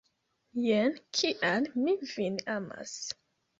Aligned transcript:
Jen 0.67 0.95
kial 1.19 1.69
mi 1.83 1.95
vin 2.15 2.43
amas! 2.57 2.99